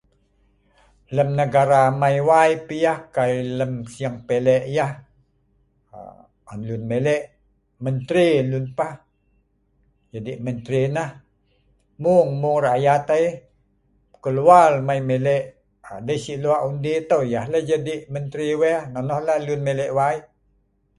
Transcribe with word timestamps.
lem 1.15 1.29
negala 1.39 1.79
amai 1.89 2.17
wai 2.29 2.51
pi 2.67 2.75
yah 2.85 2.99
kai 3.15 3.33
lem 3.57 3.73
sing 3.93 4.15
pelek 4.27 4.63
yah 4.77 4.93
aa 5.97 6.19
on 6.51 6.59
lun 6.69 6.83
melek 6.91 7.23
menteri 7.85 8.27
lun 8.51 8.65
pah 8.77 8.93
jadi 10.13 10.33
menteri 10.45 10.81
nah, 10.95 11.11
mung 12.01 12.29
mung 12.41 12.59
rakyat 12.67 13.05
ai 13.17 13.25
keluar 14.23 14.71
mai 14.87 14.99
melek 15.09 15.43
aa 15.87 15.97
dei 16.05 16.19
sik 16.23 16.39
lon 16.43 16.59
undi 16.67 16.93
tau 17.09 17.21
yah 17.33 17.45
lah 17.51 17.61
jadi 17.69 17.95
menteri 18.13 18.45
yah 18.51 18.59
weh 18.63 18.77
nonoh 18.93 19.19
lah 19.27 19.37
lun 19.45 19.61
melek 19.67 19.91
wai 19.97 20.17